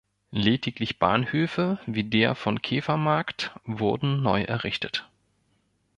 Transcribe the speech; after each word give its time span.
Lediglich 0.31 0.97
Bahnhöfe 0.97 1.77
wie 1.85 2.03
der 2.03 2.33
von 2.33 2.63
Kefermarkt 2.63 3.51
wurden 3.65 4.23
neu 4.23 4.41
errichtet. 4.41 5.07